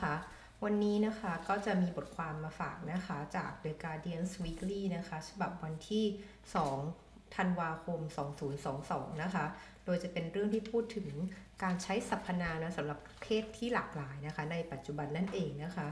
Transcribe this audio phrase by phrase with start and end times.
[0.00, 0.20] นะคะ
[0.64, 6.04] วันนี้นะคะก็จะมีบทความมาฝากนะคะจาก The Guardian Weekly นะคะ ฉบับวันที่
[6.70, 8.00] 2 ธันวาคม
[8.60, 9.44] 2022 นะคะ
[9.84, 11.08] โดยจะเป็นเรื่องที่พูดถึง
[11.62, 15.88] การใช้สรรพนามนะสำหรับเพศที่หลากหลายนะคะ ในปัจจุบันนั่นเองนะคะ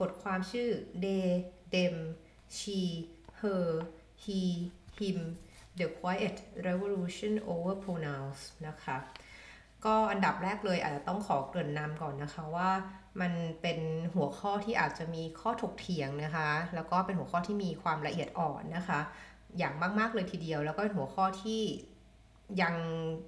[0.00, 0.68] บทความชื่อ
[1.04, 1.26] they
[1.74, 1.96] them
[2.56, 2.80] she
[3.40, 3.64] her
[4.22, 4.40] he
[4.98, 5.18] him
[5.78, 8.96] the quiet revolution over pronouns นะคะ
[9.84, 12.70] ก็อันดับแรกเลยอาจจะต้องขอเกริ่นนำก่อนนะคะว่า
[13.20, 13.32] มัน
[13.62, 13.78] เป็น
[14.14, 19.00] หัวข้อที่อาจจะมีข้อถกเถียงนะคะ แล้วก็เป็นหัวข้อที่มีความละเอียดอ่อนนะคะ
[19.58, 21.62] อย่างมาก ๆ เลยทีเดียว แล้วก็เป็นหัวข้อที่
[22.62, 22.74] ยัง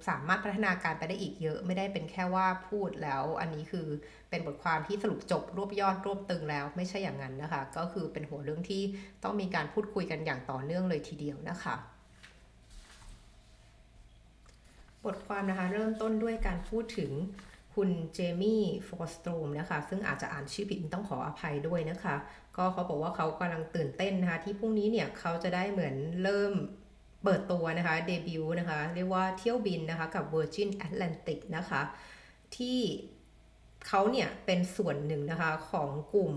[0.07, 3.87] สามารถพัฒนาการไปได้อีกเยอะ ไม่ได้เป็นแค่ว่าพูดแล้ว อันนี้คือ
[4.29, 8.81] เป็นบทความที่สรุปจบรวบยอดรวบตึงแล้ว ไม่ใช่อย่างนั้นนะคะ ก็คือเป็นหัวเรื่องที่
[9.23, 11.75] ต้องมีการพูดคุยกันอย่างต่อเนื่องเลยทีเดียวนะคะ
[15.05, 17.11] บทความนะคะเริ่มต้นด้วยการพูดถึง
[17.77, 22.15] คุณเจมี่ฟอร์สโตรมนะคะซึ่งอาจจะอ่านชื่อผิดต้องขออภัยด้วยนะคะ
[22.57, 26.53] ก็เขาบอกว่าเขากำลังตื่นเต้นนะคะ ที่พรุ่งนี้เนี่ยเขาจะได้เหมือนเริ่ม
[27.23, 31.81] เปิดตัวนะคะเดบิวต์นะคะ เรียกว่าเที่ยวบินนะคะกับ Virgin Atlantic นะคะ
[32.57, 32.79] ที่
[33.87, 36.33] เขาเนี่ยเป็นส่วนหนึ่งนะคะของกลุ่ม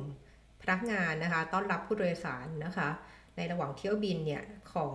[0.60, 2.88] พนักงานนะคะ ต้อนรับผู้โดยสารนะคะ
[3.36, 4.94] ในระหว่างเที่ยวบินเนี่ยของ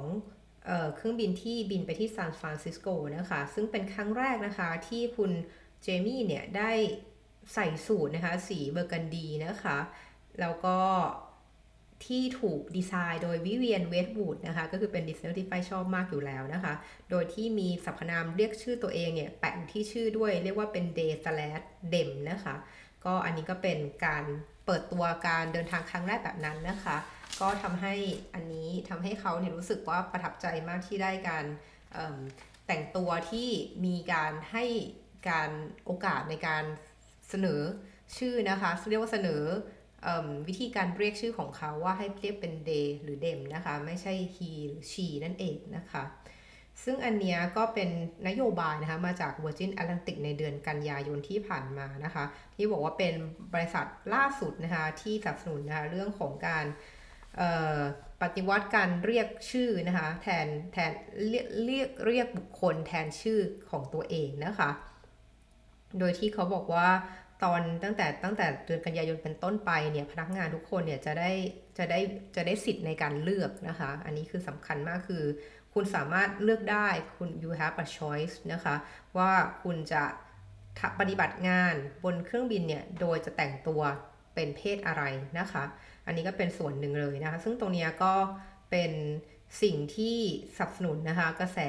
[0.66, 2.88] เออเครื่องบินที่บินไปที่ซานฟรานซิสโก
[3.18, 5.32] นะคะ ซึ่งเป็นครั้งแรกนะคะที่คุณ
[5.86, 6.72] เจมี่เนี่ยได้
[7.54, 9.78] ใส่สูทนะคะ สีเบอร์กันดีนะคะ
[10.40, 10.78] แล้วก็
[12.06, 16.74] ที่ถูกดีไซน์โดย Vivienne Westwood นะคะ ก็คือเป็นดีไซเนอร์ที่ไฟชอบมากอยู่แล้วนะคะ
[17.10, 22.56] โดยที่มีสรรพนามเรียกชื่อตัวเองเนี่ย แปะที่ชื่อด้วยเรียกว่าเป็น they slash them นะคะ
[23.06, 24.24] ก็อันนี้ก็เป็นการ
[24.66, 26.98] เปิดตัวการเดินทางครั้งแรกแบบนั้นนะคะ
[27.42, 27.94] ก็ทำให้
[28.34, 31.46] อันนี้ทำให้เขาเนี่ยรู้สึกว่าประทับใจมากที่ได้การ
[32.68, 33.50] แต่งตัวที่
[33.86, 34.66] มีการให้
[35.30, 35.50] การ
[35.86, 36.64] โอกาสในการ
[37.30, 37.62] เสนอ
[38.18, 39.44] ชื่อนะคะ เรียกว่าเสนอ
[40.48, 46.04] วิธีการเรียกชื่อของเขาว่าให้เรียกเป็น they หรือ them นะคะ ไม่ใช่ he หรือ she นั่นเองนะคะ
[46.84, 47.90] ซึ่งอันนี้ก็เป็น
[48.28, 52.26] นโยบายนะคะ มาจาก Virgin Atlantic ในเดือนกันยายนที่ผ่านมานะคะ
[52.56, 53.14] ที่บอกว่าเป็น
[53.54, 56.66] บริษัทล่าสุดนะคะ ที่สนับสนุนนะคะเรื่องของการ
[58.22, 60.92] ปฏิวัติการเรียกชื่อนะคะ แทนแทน
[61.30, 64.70] เรียกเรียกเรียกบุคคลแทนชื่อของตัวเองนะคะ
[66.00, 66.90] โดยที่เขาบอกว่า
[67.44, 71.32] ตอนตั้งแต่ตั้งแต่เดือนกันยายนเป็นต้นไปเนี่ยพนักงานทุกคนเนี่ยจะได้
[71.78, 72.00] จะได้
[72.36, 75.24] จะได้สิทธิ์ในการเลือกนะคะ อันนี้คือสำคัญมากคือ
[75.74, 78.76] คุณสามารถเลือกได้คุณ you have a choice นะคะ
[79.18, 79.32] ว่า
[79.64, 80.04] คุณจะ
[81.00, 83.82] ปฏิบัติงานบนเครื่องบินเนี่ยโดยจะแต่งตัว
[84.36, 85.04] เป็นเพศอะไร
[85.40, 85.64] นะคะ
[86.06, 88.14] อันนี้ก็เป็นส่วนหนึ่งเลยนะคะ ซึ่งตรงนี้ก็
[88.72, 88.92] เป็น
[89.62, 90.18] สิ่งที่
[90.56, 91.60] สนับสนุนนะคะกระแส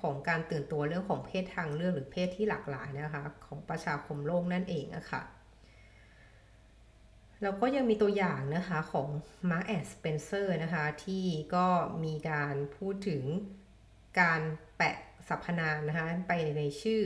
[0.00, 5.22] ของการตื่นตัวเรื่องของเพศทางเลือกหรือเพศที่หลากหลายนะคะของประชาคมโลกนั่นเองนะคะ
[7.42, 9.08] แล้วก็ยังมีตัวอย่างนะคะของ
[9.50, 11.24] Marks and Spencer นะคะที่
[11.54, 11.66] ก็
[12.04, 13.22] มีการพูดถึง
[14.20, 14.40] การ
[14.76, 14.96] แปะ
[15.28, 17.02] สรรพนามนะคะไปในชื่อ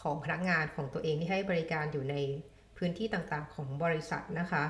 [0.00, 2.16] ของพนักงานของตัวเองที่ให้บริการอยู่ใน
[2.76, 4.64] พื้นที่ต่างๆของบริษัทนะคะ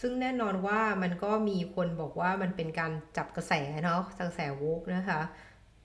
[0.00, 3.52] ซึ่งแน่นอนว่ามันก็มีคนบอกว่ามันเป็นการจับกระแส
[3.84, 5.20] เนาะกระแสวกนะคะ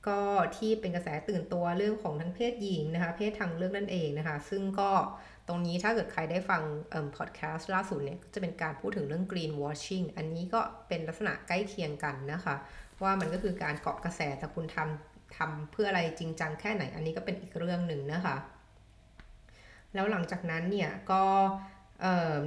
[0.08, 0.22] ก็
[0.58, 4.92] ที่เป็นกระแสตื่นตัวเรื่องของทั้งเพศหญิงนะคะ เพศทางเลือกนั่นเองนะคะ ซึ่งก็
[5.48, 12.56] ตรงนี้ถ้าเกิดใครได้ฟังเอ่อพอดแคสต์ล่าสุดเนี่ยจะเป็นการพูดถึงเรื่อง green washing อันนี้ก็เป็นลักษณะใกล้เคียงกันนะคะ
[13.03, 18.36] ว่ามันก็คือการเกาะกระแสแต่คุณทำทำเพื่ออะไรจริงจังแค่ไหน อันนี้ก็เป็นอีกเรื่องหนึ่งนะคะ
[19.94, 21.24] แล้วหลังจากนั้นเนี่ยก็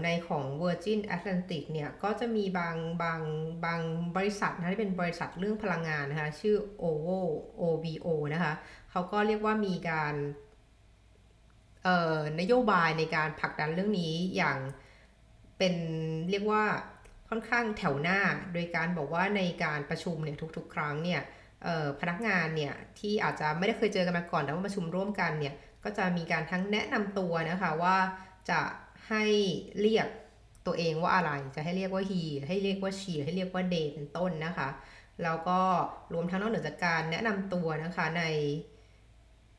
[0.04, 3.20] ในของ Virgin Atlantic เนี่ยก็จะมีบางบาง
[3.64, 3.81] บาง
[4.16, 7.10] บริษัทนะที่เป็นบริษัทเรื่องพลังงานนะคะชื่อ OVO
[7.60, 8.53] OVO นะคะ
[8.91, 10.14] เขาก็เรียกว่ามีการ
[12.41, 14.58] นโยบายในการผลักดันเรื่องนี้อย่าง
[15.58, 15.75] เป็น
[16.31, 16.64] เรียกว่า
[17.28, 18.19] ค่อนข้างแถวหน้า
[18.52, 21.20] โดยการบอกว่าในการประชุมเนี่ยทุกๆ ครั้งเนี่ย
[22.00, 27.96] พนักงานเนี่ยที่อาจจะไม่ได้เคยเจอกันมาก่อนแต่ว่าประชุมร่วมกันเนี่ยก็จะมีการทั้งแนะนำตัวนะคะว่า
[28.50, 28.61] จะ
[29.08, 29.25] ให้
[29.81, 30.08] เรียก
[30.66, 34.69] ตัวเองว่าอะไร จะให้เรียกว่า he ให้เรียกว่า she ให้เรียกว่า they เป็นต้นนะคะ
[35.22, 35.60] แล้วก็
[36.14, 38.22] รวมทั้งนอกเหนือจากการแนะนำตัวนะคะใน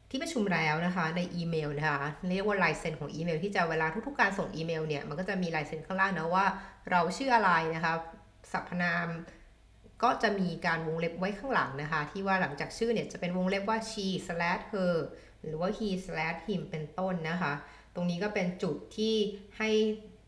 [0.09, 1.99] ที่ประชุมแล้วนะคะในอีเมลนะคะ
[2.29, 6.45] เรียกว่าลายเซ็นของอีเมล ที่จะเวลาทุกๆการส่งอีเมลเนี่ยมันก็จะมีลายเซ็นข้างล่างนะว่า
[6.91, 7.93] เราชื่ออะไรนะคะ
[8.51, 9.07] สรรพนาม
[10.03, 14.95] ก็จะมีการวงเล็บไว้ข้างหลังนะคะ ที่ว่าหลังจากชื่อเนี่ยจะเป็นวงเล็บว่า she slash her
[15.41, 17.53] หรือว่า he slash him เป็นต้นนะคะ
[17.95, 19.15] ตรงนี้ก็เป็นจุดที่
[19.57, 19.69] ให้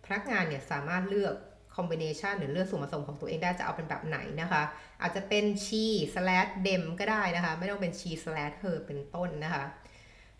[0.05, 1.35] พนักงานเนี่ยสามารถเลือก
[1.75, 4.63] คอมบิเนชันหรือเลือกส่วนผสมของตัวเองได้จะเอาเป็นแบบไหนนะคะ
[5.01, 9.63] อาจจะเป็นชี slash dem ก็ได้นะคะ ไม่ต้องเป็นชี slash her เป็นต้นนะคะ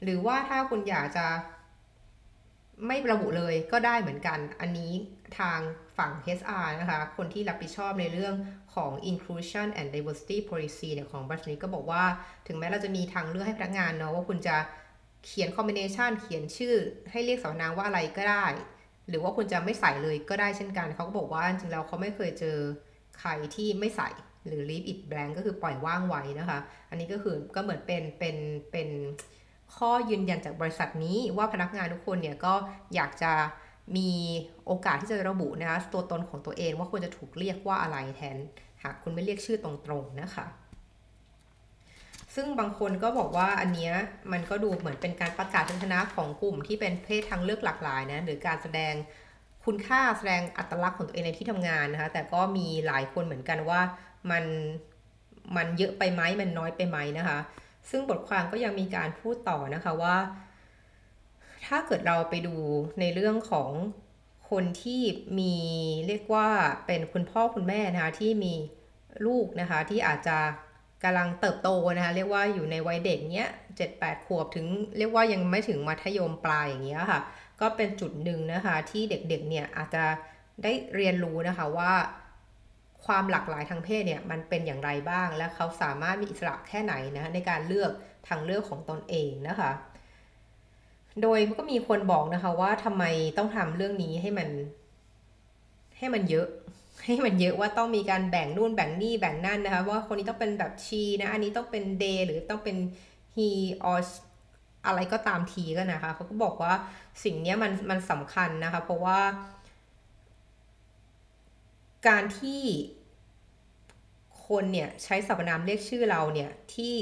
[0.04, 1.28] หรือว่าถ้าคุณอยากจะ
[2.88, 4.92] ไม่ระบุเลยก็ได้เหมือนกัน อันนี้
[5.40, 5.60] ทาง
[5.98, 8.36] ฝั่ง HR นะคะ คนที่รับผิดชอบในเรื่อง
[8.76, 12.04] ของ inclusion and diversity policy เนี่ยของบริษัทนี้ก็บอกว่า
[12.48, 14.56] ถึงแม้เราจะมีทางเลือกให้พนักงานเนาะว่าคุณจะ
[15.26, 16.76] เขียน combination เขียนชื่อ
[17.12, 18.46] ให้เรียกสรรพนามว่าอะไรก็ได้
[19.10, 22.58] หรือว่าคุณจะไม่ใส่เลยก็ได้เช่นกัน เขาก็บอกว่าจริงๆแล้วเขาไม่เคยเจอ
[23.20, 24.10] ใครที่ไม่ใส่
[24.48, 26.60] หรือ leave it blank ก็คือปล่อยว่างไว้นะคะ
[26.90, 28.36] อันนี้ก็คือก็เหมือนเป็นเป็น
[28.72, 28.90] เป็น
[29.76, 32.54] ข้อยืนยันจากบริษัทนี้ว่าพนักงานทุกคนเนี่ยก็
[32.96, 33.34] อยากจะ
[33.98, 34.12] มี
[34.66, 38.38] โอกาสที่จะระบุนะคะตัวตนของตัวเองว่าควรจะถูกเรียกว่าอะไรแทน
[38.84, 39.72] หากคุณไม่เรียกชื่อตร
[40.02, 40.46] งๆนะคะ
[42.36, 43.94] ซึ่งบางคนก็บอกว่าอันเนี้ย
[44.32, 48.94] มันก็ดูเหมือนเป็นการประกาศชันชนะของกลุ่มที่เป็นเพศทางเลือกหลากหลายนะหรือการแสดง
[49.66, 53.82] คุณค่าแสดงอัตลักษณ์ของตัวเองในที่ทำงานนะคะ แต่ก็มีหลายคนเหมือนกันว่า
[54.32, 54.44] มัน
[55.56, 57.40] มันเยอะไปไหมมันน้อยไปไหมนะคะ
[57.90, 60.18] ซึ่งบทความก็ยังมีการพูดต่อนะคะว่า
[61.66, 62.56] ถ้าเกิดเราไปดู
[63.00, 63.70] ในเรื่องของ
[64.52, 65.02] คนที่
[65.40, 65.56] มี
[66.08, 66.48] เรียกว่า
[66.86, 68.54] เป็นคุณพ่อคุณแม่นะคะที่มี
[69.26, 70.38] ลูกนะคะที่อาจจะ
[71.04, 74.66] กำลังเติบโตนะคะเรียกว่าอยู่ในวัยเด็กเนี้ยเจ็ดแปดขวบถึง
[74.98, 77.22] เรียกว่ายังไม่ถึงมัธยมปลายอย่างเงี้ยค่ะ
[77.62, 80.04] ก็เป็นจุดหนึ่งนะคะที่เด็กๆเนี่ยอาจจะ
[80.64, 81.92] ได้เรียนรู้นะคะว่า
[83.06, 87.92] ความหลากหลายทางเพศเนี่ยมันเป็นอย่างไรบ้าง และเขาสามารถมีอิสระแค่ไหนนะในการเลือก
[88.28, 89.72] ทางเลือกของตนเองนะคะ
[91.22, 93.04] โดยก็มีคนบอกนะคะว่าทำไม
[93.38, 94.50] ต้องทำเรื่องนี้ให้มัน
[95.98, 96.48] ให้มันเยอะ
[97.04, 102.78] ให้มันเยอะว่าต้องมีการแบ่งนู่นแบ่งนี่แบ่งนั่นนะคะว่าคนนี้ต้องเป็นแบบชีนะอันนี้ต้องเป็นเดหรือต้องเป็น
[103.36, 103.50] he
[103.92, 104.02] or
[104.86, 106.74] อะไรก็ตามทีก็นะคะเขาก็บอกว่า
[107.24, 109.20] สิ่งนี้มันมันสำคัญนะคะเพราะว่า
[112.08, 112.62] การที่
[114.48, 116.96] คนเนี่ยใช้สรรพนามเรียกชื่อเราเนี่ยที่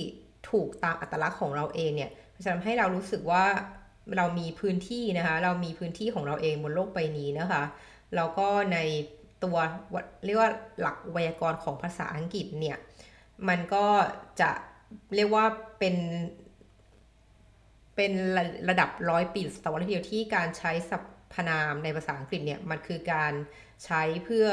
[0.50, 2.12] ถูกตามอัตลักษณ์ของเราเองเนี่ย
[2.44, 3.46] จะทำให้เรารู้สึกว่า
[4.18, 7.64] เรามีพื้นที่นะคะเรามีพื้นที่ของเราเองบนโลกใบนี้นะคะ
[8.16, 8.78] แล้วก็ใน
[9.44, 9.58] ตัว
[10.26, 10.52] เรียกว่า
[10.82, 12.78] หลักไวยากรณ์ของภาษาอังกฤษเนี่ย
[13.48, 13.86] มันก็
[14.42, 14.52] จะ
[15.16, 15.46] เรียกว่า
[15.80, 15.96] เป็น
[17.96, 18.14] เป็น
[18.70, 23.34] ระดับร้อยปีศตวรรษทีเดียวที่การใช้สรรพนามในภาษาอังกฤษเนี่ยมันคือการ
[23.86, 24.48] ใช้เพื่อ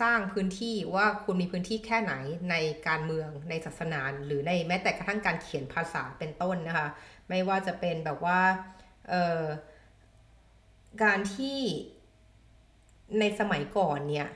[0.00, 2.14] สร้างพื้นที่ว่าคุณมีพื้นที่แค่ไหน
[2.50, 2.54] ใน
[2.88, 6.88] การเมืองในศาสนาหรือในแม้แต่กระทั่งการเขียนภาษาเป็นต้นนะคะ
[7.28, 8.40] ไม่ว่าจะเป็นแบบว่า
[11.04, 11.58] การที่
[13.20, 14.28] ในสมัยก่อนเนี่ย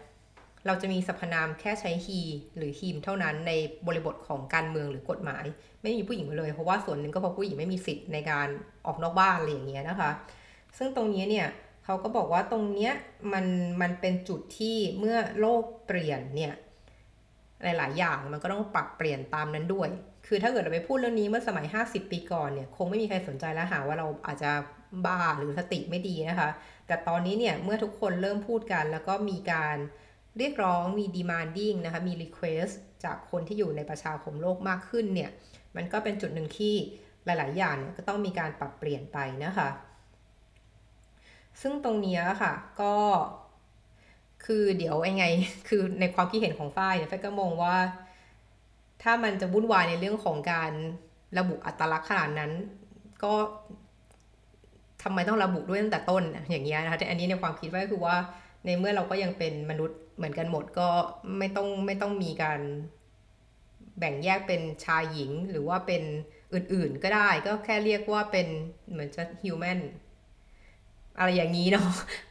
[0.67, 2.21] เราจะมีสรรพนามแค่ใช้ he
[2.57, 3.53] หรือ him เท่านั้นใน
[3.87, 5.45] บริบทของการเมืองหรือกฎหมาย
[5.83, 8.49] ไม่มีผู้หญิงเลย เพราะว่าส่วนหนึ่งก็เพราะผู้หญิงไม่มีสิทธิ์ในการ
[8.87, 10.11] ออกนอกบ้านอะไรอย่างเงี้ยนะคะ
[10.79, 11.49] ซึ่งตรงนี้เนี่ย
[11.85, 12.93] เขาก็บอกว่าตรงเนี้ย
[13.33, 13.47] มัน
[13.83, 16.55] มันเป็นจุดที่เมื่อโลกเปลี่ยนเนี่ย
[17.63, 19.89] หลาย ๆ อย่างมันก็ต้องปรับเปลี่ยนตามนั้นด้วย
[20.27, 24.51] คือถ้าเกิดเราไปพูดเรื่องนี้เมื่อสมัย 50 ปีก่อนเนี่ย คงไม่มีใครสนใจแล้วหาว่าเราอาจจะ
[25.07, 26.51] บ้าหรือสติไม่ดีนะคะ
[26.87, 29.77] แต่ตอนนี้เนี่ยเมื่อทุกคนเริ่มพูดกัน แล้วก็มีการ
[30.39, 32.75] เรียกร้องมี demanding นะคะมี request
[33.05, 35.31] จากคนที่อยู่ในประชาคมโลกมากขึ้นเนี่ย
[35.77, 36.75] มันก็เป็นจุดหนึ่งที่
[37.25, 39.69] หลาย ๆ อย่างเนี่ยก็ต้องมีการปรับเปลี่ยนไปนะคะ
[41.61, 42.95] ซึ่งตรงนี้ค่ะก็
[44.45, 45.25] คือเดี๋ยวยังไง
[45.69, 47.77] คือในความคิดเห็นของฝ้ายเนี่ยฝ้ายก็มองว่า
[49.03, 50.73] ถ้ามันจะวุ่นวายในเรื่องของการ
[51.39, 52.53] ระบุอัตลักษณ์ขนาดนั้น
[53.25, 53.35] ก็
[55.03, 58.17] ทำไมต้องระบุด้วยตั้งแต่ต้นอย่างเงี้ยนะคะแต่อันนี้ในความคิดว่าคือว่า
[58.65, 60.89] ในเมื่อเราก็ยังเป็นมนุษย์เหมือนกันหมดก็
[61.39, 62.61] ไม่ต้องไม่ต้องมีการ
[63.99, 66.03] แบ่งแยกเป็นชายหญิงหรือว่าเป็น
[66.55, 68.47] อื่นๆก็ได้ก็แค่เรียกว่าเป็น
[68.91, 69.79] เหมือนจะ human
[71.19, 71.89] อะไรอย่างนี้เนาะ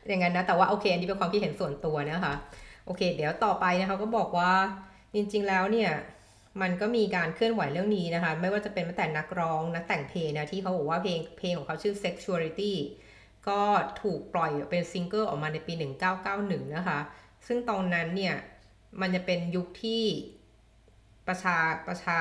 [0.07, 2.35] อย่างนั้นนะ แต่ว่าโอเค อันนี้เป็นความคิดเห็นส่วนตัวนะคะ
[2.85, 4.51] โอเค เดี๋ยวต่อไปนะคะก็บอกว่า
[5.13, 5.91] จริง ๆ แล้วเนี่ย
[6.61, 12.73] มันก็มีการเคลื่อนไหวเรื่องนี้นะคะ ไม่ว่าจะเป็นแม้แต่นักร้องนักแต่งเพลงนะที่เขาบอกว่าเพลงเพลงของเขาชื่อ sexuality
[13.47, 13.61] ก็
[14.01, 15.73] ถูกปล่อยเป็นซิงเกิลออกมาในปี
[16.23, 16.99] 1991 นะคะ
[17.47, 18.35] ซึ่งตอนนั้นเนี่ย
[19.01, 20.03] มันจะเป็นยุคที่
[21.27, 22.17] ประชาประชา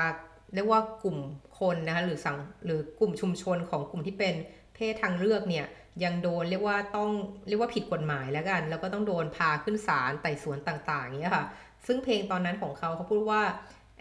[0.55, 1.17] เรียกว่ากลุ่ม
[1.59, 4.35] คนนะคะหรือสังหรือกลุ่มชุมชนของกลุ่มที่เป็น
[4.75, 5.65] เพศทางเลือกเนี่ย
[6.03, 7.09] ยังโดนเรียกว่าต้อง
[7.47, 11.45] เรียกว่าผิดกฎหมายแล้วกัน แล้วก็ต้องโดนพาขึ้นศาลไต่สวนต่างๆเงี้ยค่ะ
[11.85, 13.41] ซึ่งเพลงตอนนั้นของเขาเขาพูดว่า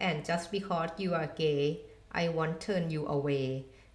[0.08, 1.62] and just because you are gay
[2.22, 3.48] I want turn you away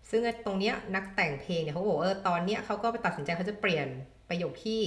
[0.10, 3.88] ซึ่งตรงเนี้ยนักแต่งเพลงเนี่ยเขาบอกเออตอนเนี้ยเขาก็ไปตัดสินใจเขาจะเปลี่ยน
[4.30, 4.82] ประโยคที่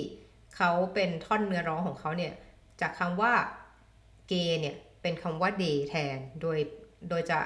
[0.57, 2.33] เขาเป็นท่อนเนื้อร้องของเขาเนี่ย
[2.81, 3.33] จากคำว่า
[4.29, 6.59] เกย์เนี่ย เป็นคำว่า day แทน โดย
[7.09, 7.39] โดยจะ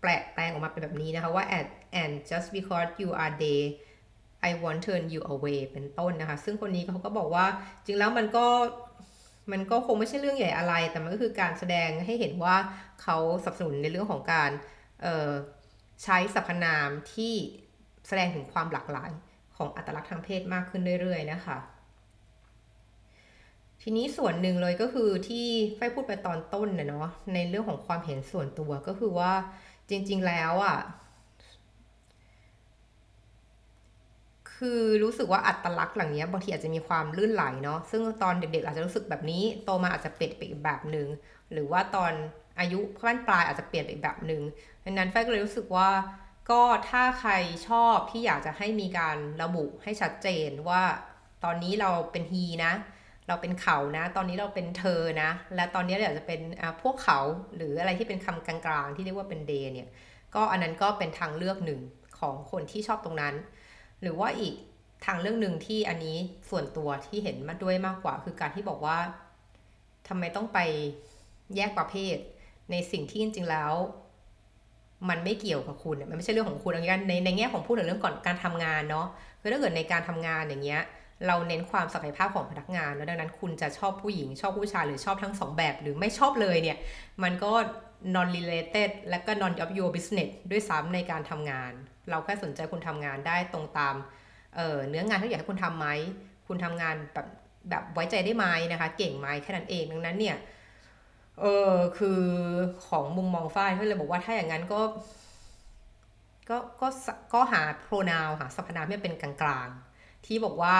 [0.00, 1.68] แปลแปลงออกมาเป็นแบบนี้นะคะว่า and
[2.02, 3.62] and just because you are day
[4.48, 7.46] I want turn you away เป็นต้นนะคะ ซึ่งคนนี้เขาก็บอกว่า
[7.84, 8.46] จริงแล้วมันก็
[9.52, 12.56] มันก็คงไม่ใช่เรื่องใหญ่อะไร แต่มันก็คือการแสดงให้เห็นว่า
[13.02, 14.50] เขาสนับสนุนในเรื่องของการ
[16.02, 17.34] ใช้สรรพนามที่
[18.08, 19.10] แสดงถึงความหลากหลาย
[19.56, 21.58] ของอัตลักษณ์ทางเพศมากขึ้นเรื่อยๆนะคะ
[23.82, 25.46] ทีนี้ส่วนหนึ่งเลยก็คือที่
[25.76, 29.32] ไฟพูดไปตอนต้นเนาะในเรื่องของความเห็นส่วนตัวก็คือว่า
[29.88, 30.78] จริง ๆ แล้วอะ่ะ
[34.56, 41.08] คือรู้สึกว่าอัตลักษณ์หลังนี้บางทีอาจจะมีความลื่นไหลเนาะซึ่งตอนเด็กๆ อาจจะรู้สึกแบบนี้โตมาอาจจะเปลี่ยนไปอีกแบบหนึ่ง
[41.52, 42.12] หรือว่าตอน
[42.58, 44.42] อายุขั้นปลายอาจจะเปลี่ยนไปอีกแบบหนึ่ง
[44.84, 45.90] ดังนั้นไฟก็เลยรู้สึกว่า
[46.50, 47.32] ก็ถ้าใคร
[47.68, 50.82] ชอบที่อยากจะให้มีการระบุให้ชัดเจนว่า
[51.44, 52.72] ตอนนี้เราเป็นฮีนะ
[53.28, 56.40] เราเป็นเขานะ ตอนนี้เราเป็นเธอนะ และตอนนี้เราอยากจะเป็น
[56.82, 57.20] พวกเขา
[57.56, 59.88] หรืออะไรที่เป็นคำกลางๆ ที่เรียกว่าเป็นเดเนี่ย
[60.34, 61.80] ก็อันนั้นก็เป็นทางเลือกหนึ่ง
[62.18, 63.34] ของคนที่ชอบตรงนั้น
[64.02, 64.54] หรือว่าอีก
[65.04, 66.16] ทางเรื่องหนึ่งที่อันนี้
[66.50, 68.98] ส่วนตัวที่เห็นมาด้วยมากกว่า คือการที่บอกว่า
[70.08, 70.58] ทำไมต้องไป
[71.56, 72.16] แยกประเภท
[72.70, 73.72] ในสิ่งที่จริงๆแล้ว
[75.08, 79.06] มันไม่เกี่ยวกับคุณมันไม่ใช่เรื่องของคุณอย่างในในแง่ของพูดถึงเรื่องก่อนการทำงานเนาะ
[79.40, 80.82] คือถ้าเกิดในการทำงานอย่างเงี้ย
[81.26, 86.78] เราเน้นความศักยภาพของพนักงาน แล้วดังนั้นคุณจะชอบผู้หญิงชอบผู้ชายหรือชอบทั้งสองแบบ หรือไม่ชอบเลยเนี่ย
[87.22, 87.52] มันก็
[88.14, 91.72] non related และก็ non of your business ด้วยซ้ำในการทำงาน
[92.10, 93.94] เราแค่สนใจคุณทำงานได้ตรงตาม
[94.54, 95.88] เเนื้องานที่อยากให้คุณทำไหม
[96.48, 97.26] คุณทำงานแบบ
[97.70, 100.36] แบบไว้ใจได้ไหมนะคะ เก่งไหมแค่นั้นเองดังนั้นเนี่ย
[101.40, 102.22] เออคือ
[102.86, 104.80] ของมุมมองฝ้ายเขาเลยบอกว่าถ้าอย่างนั้นก็
[106.50, 106.88] ก็ก็
[107.34, 110.76] ก็หา pronoun หาสรรพนามที่เป็นกลางๆ ที่บอกว่า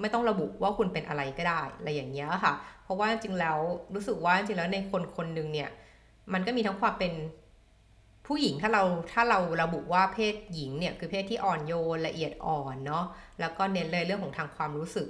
[0.00, 3.58] ไม่ต้องระบุว่าคุณเป็นอะไรก็ได้อะไรอย่างเงี้ยค่ะ เพราะว่าจริงแล้ว
[3.94, 5.70] รู้สึกว่าจริงแล้วในคนคนหนึ่งเนี่ย
[6.32, 7.12] มันก็มีทั้งความเป็น
[8.26, 13.04] ผู้หญิงถ้าเราถ้าเราระบุว่าเพศหญิงเนี่ยคือเพศที่อ่อนโยนละเอียดอ่อนเนาะ
[13.40, 15.08] แล้วก็เน้นเลยเรื่องของทางความรู้สึก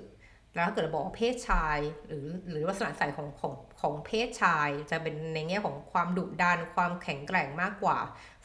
[0.54, 7.98] แล้วถ้าเกิดบอกเพศชายหรือหรือลักษณะใส่ของของของเพศชาย จะเป็นในแง่ของความดุดันความแข็งแกร่งมากกว่า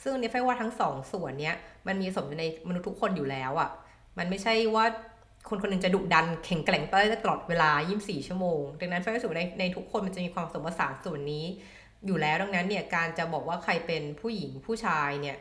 [0.03, 1.55] ซึ่งเนี่ยไฟว่าทั้งสองส่วนเนี้ย
[1.87, 3.69] มันมีสมในมนุษย์ทุกคนอยู่แล้วอะ่ะ
[4.17, 4.85] มันไม่ใช่ว่า
[5.49, 11.45] คนคนนึงจะดุดันแข็งแกร่งได้ตลอดเวลา 24 ชั่วโมง ดังนั้นไฟรู้สึกในในทุกคนมันจะมีความสมผสานส่วนนี้
[12.05, 15.37] อยู่แล้วดังนั้นเนี่ยการจะบอกว่าใครเป็นผู้หญิงผู้ชายเนี่ย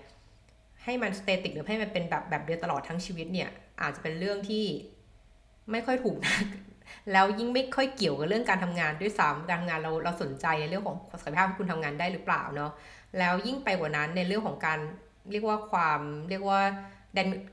[0.84, 3.48] ให้มันสเตติกหรือให้มันเป็นแบบแบบเดียวตลอดทั้งชีวิตเนี่ย
[3.80, 4.64] อาจจะเป็นเรื่องที่
[5.70, 6.36] ไม่ค่อยถูกนะ
[7.12, 12.72] แล้วยิ่งไม่ค่อยเกี่ยวกับเรื่องการทำงานด้วยซ้ำการทำงานเราเราสนใจในเรื่องของศักยภาพที่คุณทำงานได้หรือเปล่าเนาะ
[13.18, 14.78] แล้วยิ่งไปกว่านั้นในเรื่องของการ
[15.30, 16.00] เรียกว่าความ
[16.30, 16.60] เรียกว่า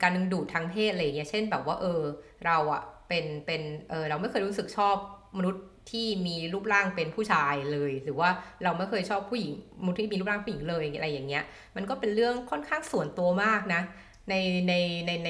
[0.01, 2.01] การดึงดูดทางเพศอะไรอย่างเงี้ยเช่นแบบว่าเออ
[2.45, 4.95] เราอะเป็นเป็นเออเราไม่เคยรู้สึกชอบ
[5.38, 8.29] มนุษย์ ที่มีรูปร่างเป็นผู้ชายเลย หรือว่า
[8.63, 11.43] เราไม่เคยชอบผู้หญิงมุที่มีรูปร่างผู้หญิงเลยอะไรอย่างเงี้ย
[11.75, 13.81] มันก็เป็นเรื่องค่อนข้างส่วนตัวมากนะ
[14.29, 14.35] ใน
[14.67, 14.73] ใน
[15.05, 15.29] ในใน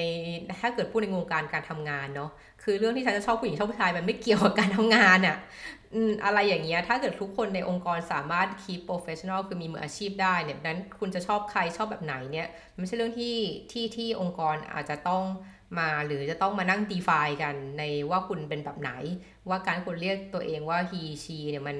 [0.60, 2.30] ถ้าเกิดพูดในวงการการทำงานเนาะ
[2.62, 5.36] คือเรื่องที่ฉันจะชอบผู้หญิงชอบผู้ชายมันไม่เกี่ยวกับการทำงานอะ่ะ
[6.24, 13.36] อะไรอย่างเงี้ยถ้าเกิดทุกคนในองค์กรสามารถ keep professional คือมีมืออาชีพได้เนี่ยนั้นคุณจะชอบใครชอบแบบไหนเนี่ยมันไม่ใช่เรื่องที่
[13.72, 15.24] ที่ที่องค์กรอาจจะต้อง
[15.78, 18.90] มาหรือจะต้องมานั่ง define กันในว่าคุณเป็นแบบไหน
[19.48, 21.76] ว่าการคุณเรียกตัวเองว่า he she เนี่ยมัน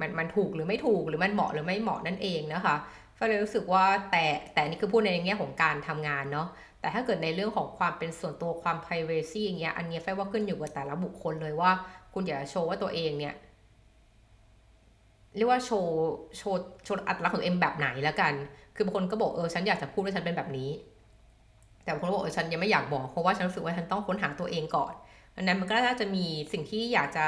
[0.00, 2.76] มันมันถูกหรือไม่ถูกหรือมันเหมาะหรือไม่เหมาะนั่นเองนะคะ
[3.18, 6.48] ก็เลยรู้สึกว่าแต่แต่นี่คือพูดในแง่ของการทำงานเนาะ
[6.80, 11.70] แต่ถ้าเกิดในเรื่องของความเป็นส่วนตัวความ privacy อย่างเงี้ยอันนี้แฟว่าขึ้นอยู่กับแต่ละบุคคลเลยว่า
[12.14, 13.34] คุณอยากจะโชว์ว่าตัวเองเนี่ย
[15.36, 15.96] เรียกว่าโชว์
[16.36, 18.32] โชว์โชว์อัตลักษณ์ของเอ็มแบบไหนแล้วกัน
[18.76, 20.70] คือบางคนก็บอกเออฉันอยากจะพูดว่าฉันเป็นแบบนี้
[21.82, 24.92] แต่บางคนบอกเออฉันยังไม่อยากบอกเพราะว่าฉันรู้สึกว่าฉันต้องค้นหาตัวเองก่อน
[25.36, 27.26] ดังนั้นมันก็น่าจะมีสิ่งที่อยากจะ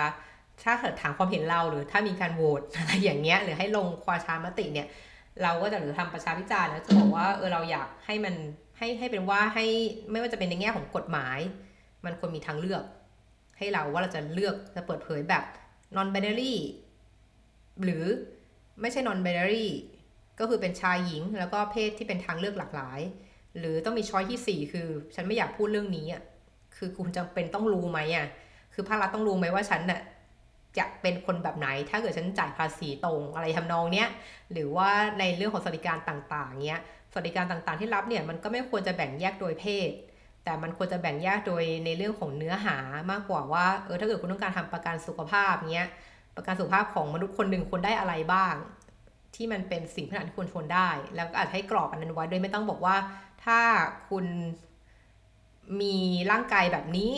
[0.64, 4.88] ถ้าเกิดถามความเห็นเราหรือถ้ามีการโหวตอะไรอย่างเงี้ยหรือให้ลงควาชามติเนี่ย
[5.42, 8.34] เราก็จะหรือทำประชาพิจารณ์แล้วจะบอกว่าเออเราอยากให้มัน
[8.78, 9.66] ให้ให้เป็นว่าให้
[10.10, 11.38] ไม่ว่าจะเป็นในแง่ของกฎหมาย
[12.04, 12.82] มันควรมีทางเลือก
[13.58, 15.44] ให้เราว่าเราจะเลือกจะเปิดเผยแบบ
[15.96, 16.54] non binary
[17.82, 18.04] หรือ
[18.80, 19.66] ไม่ใช่ non binary
[20.40, 23.00] ก็คือเป็นชายหญิงแล้วก็เพศที่เป็นทางเลือกหลากหลาย
[23.58, 26.22] หรือต้องมีช้อยที่ 4 คือ ฉันไม่อยากพูดเรื่องนี้อะ
[26.76, 28.26] คือคุณจำเป็นต้องรู้ไหมอะ
[28.74, 30.00] คือภาครัฐต้องรู้ไหมว่าฉันน่ะ
[30.78, 34.08] จะเป็นคนแบบไหน ถ้าเกิดฉันจ่ายภาษีตรงอะไรทำนองเนี้ย
[34.52, 36.80] หรือว่าในเรื่องของสวัสดิการต่างๆเนี้ย
[37.12, 39.90] สวัสดิการต่างๆ ที่รับเนี่ยมันก็ไม่ควรจะแบ่งแยกโดยเพศ
[40.44, 42.76] แต่มันควรจะแบ่งแยกโดยในเรื่องของเนื้อหา
[43.10, 45.88] มากกว่าว่าเออถ้าเกิดคุณต้องการทำประกันสุขภาพเนี้ย
[46.36, 48.54] ประกันสุขภาพของมนุษย์คนหนึ่งควรได้อะไรบ้าง
[49.34, 52.96] ที่มันเป็นสิ่งพื้นฐานที่ควรชนได้ แล้วก็อาจให้กรอบอันนั้นไว้โดยไม่ต้องบอกว่า
[53.44, 53.60] ถ้า
[54.10, 54.26] คุณ
[55.80, 55.96] มี
[56.30, 57.12] ร่างกายแบบนี้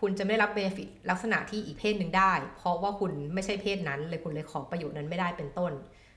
[0.00, 5.72] คุณจะไม่รับเบนฟิตลักษณะที่อีกเพศหนึ่งได้ เพราะว่าคุณไม่ใช่เพศนั้น เลยคุณเลยขอประโยชน์นั้นไม่ได้เป็นต้น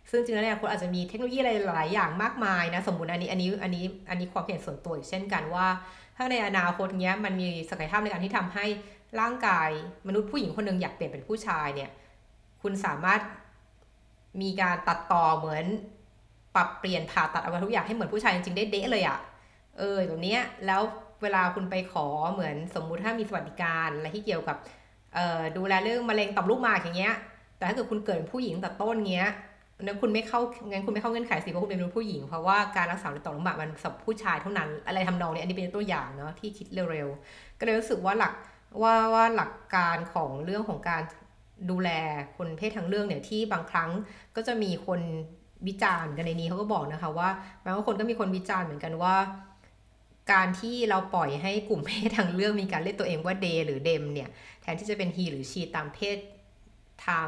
[0.10, 5.68] ซึ่งจริงๆแล้วเนี่ยคุณอาจจะมีเทคโนโลยีอะไรหลายอย่างมากมายนะสมมติอันนี้อันนี้อันนี้อันนี้ความเห็นส่วนตัวเช่นกันว่า
[6.15, 8.65] ถ้าในอนาคตเนี้ยมันมีศักยภาพในการที่ทำให้
[9.20, 9.70] ร่างกาย
[10.08, 11.89] มนุษย์ผู้หญิงคนหนึ่งอยากเปลี่ยนเป็นผู้ชายเนี่ย
[12.62, 13.22] คุณสามารถ
[14.42, 15.65] มีการตัดต่อเหมือน
[16.56, 19.20] ปรับเปลี่ยนผ่าตัดอวัยวะทุกอย่างให้เหมือนผู้ชายจริงๆได้เดะเลยอะ
[19.77, 20.82] เออแบบนี้ยแล้ว
[21.24, 24.57] เวลาคุณไปขอเหมือนสมมุติถ้ามีสวัสดิการอะไรที่เกี่ยวกับ
[25.57, 27.15] ดูแลเรื่องมะเร็งต่อมลูกหมากอย่างเงี้ย
[27.57, 29.29] แต่ถ้าเกิดคุณเกิดผู้หญิงแต่ต้นเงี้ย
[29.81, 38.34] นั้นคุณไม่เข้างั้นคุณไม่เข้าเงื่อนไขสิเพราะคุณเป็นผู้หญิง เพราะว่าการรักษาในต่อมลูกหมากมันสำหรับผู้ชายเท่านั้น อะไรทำนองนี้อันนี้เป็นตัวอย่างเนาะที่คิดเร็วๆ ก็เลยรู้สึกว่าหลัก
[38.81, 41.01] ว่าว่าหลักการของเรื่องของการ
[41.72, 41.89] ดูแล
[42.38, 43.89] คนเพศทางเลือกเนี่ยที่บางครั้ง
[44.36, 45.01] ก็จะมีคน
[45.67, 47.29] วิจารณ์กันในนี้เขาก็บอกนะคะว่า
[47.63, 49.15] บางคนก็มีคนวิจารณ์เหมือนกันว่า
[50.32, 54.29] การที่เราปล่อยให้กลุ่มเพศทางเลือกมีการเรียกตัวเองว่า they หรือ them เนี่ย
[54.62, 56.17] แทนที่จะเป็น he หรือ she ตามเพศ
[57.08, 57.27] ทาง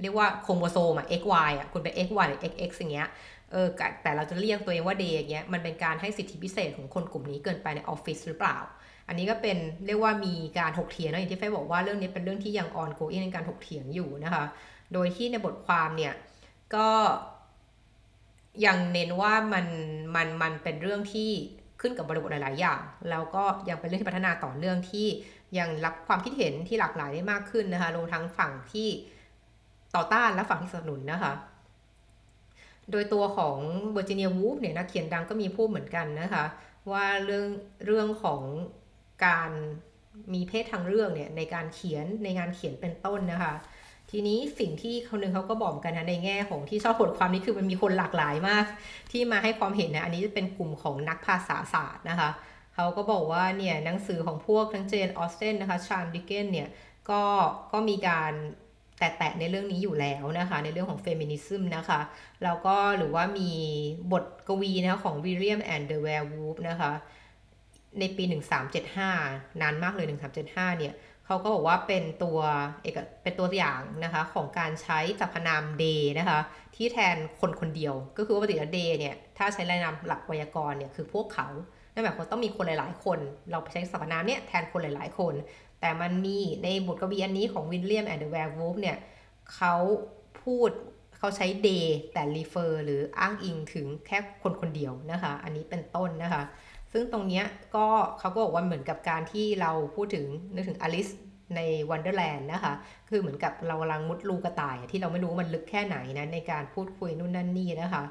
[0.00, 3.08] เรียกว่าโครโมโซมอะ XY อะคุณเป็น XY หรือ XX อย่างเงี้ย
[3.50, 3.66] เออ
[4.02, 8.58] แต่เราจะเรียกตัวเองว่า they อย่างเงี้ยมันเป็นการให้สิทธิพิเศษของคนกลุ่มนี้เกินไปในออฟฟิศหรือเปล่า
[9.08, 14.44] อันนี้ก็เป็นเรียกว่ามีการถกเถียงนะอย่างที่ไฟบอกว่าเรื่องนี้เป็นเรื่องที่ยังออนโกอินในการถกเถียงอยู่นะคะ
[14.92, 16.14] โดยที่ในบทความเนี่ย
[16.74, 16.88] ก็
[18.66, 19.66] ยังเน้นว่ามัน
[20.14, 21.30] มันมันเป็นเรื่องที่
[21.82, 25.06] ขึ้นกับบริบทหลาย ๆ อย่าง แล้วก็ยังเป็นเรื่องที่พัฒนาต่อเรื่องที่
[25.58, 28.88] ยังรับความคิดเห็นที่หลากหลายได้มากขึ้นนะคะรวมทั้งฝั่งที่
[29.94, 31.32] ต่อต้านและฝั่งที่สนับสนุนนะคะ
[32.90, 33.58] โดยตัวของ
[33.92, 36.44] เวอร์จิเนียวูฟเนี่ยนักเขียนดังก็มีพูดเหมือนกันนะคะ
[36.92, 37.46] ว่าเรื่อง
[37.86, 38.42] เรื่องของ
[39.26, 39.50] การ
[40.34, 43.54] มีเพศทางเลือกเนี่ยในการเขียนในงานเขียนเป็นต้นนะคะ
[44.12, 48.64] ทีนี้สิ่งที่คนนึงเขาก็บอกกันนะในแง่ของที่ชอบบทความนี้คือมันมีคนหลากหลายมาก
[49.10, 52.30] ที่มาให้ความเห็นนะอันนี้จะเป็นกลุ่มของนักภาษาศาสตร์นะคะ
[52.74, 56.68] เขาก็บอกว่าเนี่ยหนังสือของพวกทั้ง Jane Austen นะคะ Charles Dickens เนี่ย
[57.10, 57.22] ก็
[57.72, 58.32] ก็มีการ
[58.98, 62.00] แตะในเรื่องนี้อยู่แล้วนะคะ ในเรื่องของ feminism นะคะ
[62.44, 63.50] แล้วก็หรือว่ามี
[64.12, 66.92] บทกวีนะคะของ William and the Werewolf นะคะ
[68.00, 68.24] ในปี
[68.92, 70.06] 1375 นานมากเลย
[70.42, 70.94] 1375 เนี่ย
[71.32, 72.38] เขาก็บอกว่าเป็นตัว
[72.82, 76.40] เอกเป็นตัวอย่างนะคะของการใช้สรรพนาม they นะคะ
[76.76, 81.48] ที่แทนคนคนเดียว ก็คือว่าปกติแล้ว they เนี่ยถ้าใช้รายนามหลักไวยากรณ์เนี่ยคือพวกเขา
[81.92, 83.18] นั่นหมายความต้องมีคนหลาย ๆ คน
[83.50, 85.34] เราใช้สรรพนามเนี่ยแทนคนหลาย ๆ คน
[85.80, 88.96] แต่มันมีในบทกวีอันนี้ของ William and the Werewolf เนี่ย
[89.54, 89.74] เขา
[90.42, 90.70] พูด
[91.18, 96.44] เขาใช้ day แต่ refer หรืออ้างอิงถึงแค่คนคนเดียวนะคะ อันนี้เป็นต้นนะคะ
[96.94, 97.42] ซึ่งตรงนี้
[97.76, 97.86] ก็
[98.18, 101.08] เขาก็บอกว่าเหมือนกับการที่เราพูดถึงนึกถึงอลิส
[101.56, 101.60] ใน
[101.90, 102.74] วันเดอร์แลนด์นะคะ
[103.08, 108.04] คือเหมือนกับเรากำลังมุดลูกระต่ายที่เราไม่รู้มันลึกแค่ไหนนะในการพูดคุยนู่นนั่นนี่นะคะ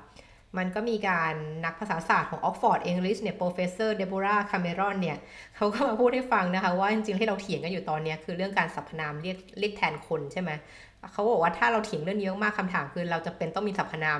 [0.58, 1.34] มันก็มีการ
[1.66, 5.18] นักภาษาศาสตร์ของ Oxford English เนี่ย professor Deborah Cameron เนี่ย
[5.56, 10.52] เขาก็มาพูดให้ฟังนะคะว่าจริงๆที่เราเถียงกันอยู่ตอนนี้คือเรื่องการสรรพนามเรียกเรียกแทนคนใช่ไหม
[11.12, 14.20] เขาบอกว่าถ้าเราเถียงเรื่องนี้มากคำถามคือเราจะเป็นต้องมีสรรพนาม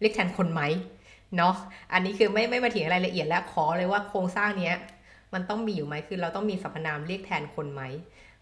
[0.00, 0.62] เรียกแทนคนไหม
[1.36, 1.54] เนาะ
[1.92, 4.76] อันนี้คือไม่ไม่มาเถียงรายละเอียดแล้วขอเลยว่าโครงสร้างเนี้ย
[5.34, 7.82] มันต้องมีอยู่ไหมคือเราต้องมีสรรพนามเรียกแทนคนไหม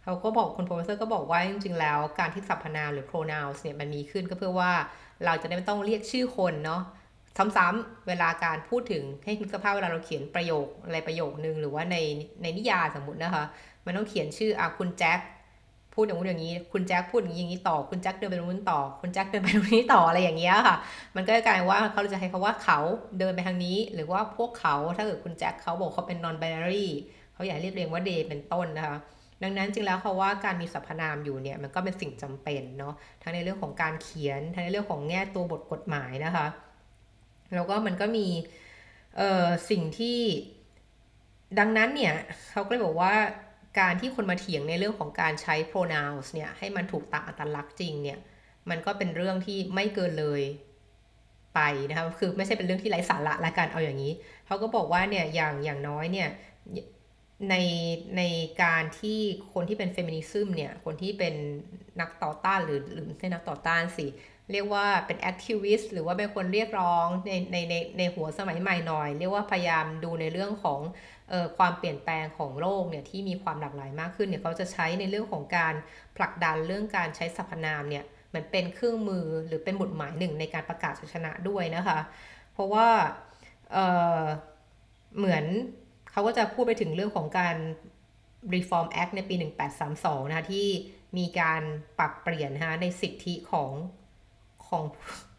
[0.03, 4.73] เขาก็บอกคนโปรเฟสเซอร์ก็บอกว่าจริงๆแล้วการที่สรรพนามหรือ pronouns เนี่ยมันมีขึ้นก็เพื่อว่า
[5.25, 6.83] เราจะได้ไม่ต้องเรียกชื่อคนเนาะ
[7.57, 11.97] ซ้ำๆเวลาการพูดถึงให้นึกสภาพเวลาเราเขียนประโยคอะไรประโยคนึงหรือว่าใน
[12.43, 13.45] ในนิยายสมมตินะคะ
[13.85, 15.21] มันต้องเขียนชื่ออะคุณแจ็ค
[15.95, 20.77] พูดอย่างนู้นอย่างนี้ คุณแจ็คพูดอย่างนี้อย่างนี้ต่อ คุณแจ็คเดินไปนู้นต่อ คุณแจ็คเดินไปตรงนี้ต่ออะไรอย่างเงี้ยค่ะ
[21.17, 22.79] มันก็กลายว่าเขาจะใช้คาว่าเขา
[23.19, 26.87] เดินไปทางนี้ หรือว่าพวกเขาถ้าเกิดคุณแจ็คเขาบอกเขาเป็น non binary
[27.35, 28.97] เขาอยากเรียกเรียงว่า they เป็นต้นนะคะ
[29.43, 36.47] ดังนั้นจริงแล้วเขาว่าการมีสรรพนามอยู่เนี่ยมันก็เป็นสิ่งจำเป็นเนาะทั้งในเรื่องของการเขียนทั้งในเรื่องของแง่ตัวบทกฎหมายนะคะ
[37.55, 38.27] แล้วก็มันก็มี
[39.17, 40.21] เอ่อสิ่งที่
[41.59, 42.15] ดังนั้นเนี่ย
[42.51, 43.15] เขาก็เลยบอกว่า
[43.81, 48.19] การที่คนมาเถียงในเรื่องของการใช้ pronouns เนี่ยให้มันถูกตามอัตลักษณ์จริงเนี่ย
[48.71, 50.43] มันก็เป็นเรื่องที่ไม่เกินเลย
[51.55, 54.13] ไปนะคะคือไม่ใช่เป็นเรื่องที่ไร้สาระละกันเอาอย่างนี้
[54.47, 56.29] เขาก็บอกว่าเนี่ยอย่างอย่างน้อยเนี่ย
[57.51, 57.55] ใน
[58.17, 58.23] ใน
[58.63, 59.21] การที่
[59.53, 61.35] คนที่เป็นเฟมินิซึมเนี่ยคนที่เป็น
[62.01, 64.07] นักต่อต้านหรือหรือไม่ใช่นักต่อต้านสิ
[64.53, 70.81] เรียกว่าเป็นแอคทิวิสต์หรือว่าเป็นคนเรียกร้องในในในในหัวสมัยใหม่หน่อย เรียกว่าพยายามดูในเรื่องของ
[71.33, 75.75] ออความเปลี่ยนแปลงของโลกเนี่ยที่มีความหลากหลายมากขึ้นเนี่ยเขาจะใช้ในเรื่องของการ
[76.17, 81.99] ผลักดันเรื่องการใช้สรรพนามเนี่ยมือนเป็นเครื่องมือหรือเป็นบทหมายหนึ่งในการประกาศชัยชนะด้วยนะคะ
[82.53, 82.89] เพราะว่า
[83.73, 85.45] เเหมือน
[86.13, 87.57] เขาก็จะพูดไปถึงเรื่องของการ
[88.55, 89.35] Reform Act ในปี
[89.83, 90.67] 1832 นะคะที่
[91.19, 91.63] มีการ
[91.99, 93.71] ปรับเปลี่ยนนะคะในสิทธิของ
[94.67, 94.85] ของ